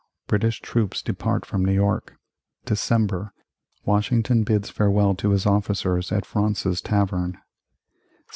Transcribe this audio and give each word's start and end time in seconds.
British 0.25 0.59
troops 0.61 1.03
depart 1.03 1.45
from 1.45 1.63
New 1.63 1.73
York 1.75 2.15
December. 2.65 3.33
Washington 3.85 4.41
bids 4.43 4.71
farewell 4.71 5.13
to 5.13 5.29
his 5.29 5.45
officers 5.45 6.11
at 6.11 6.25
Fraunces's 6.25 6.81
Tavern 6.81 7.37
1788. 8.25 8.25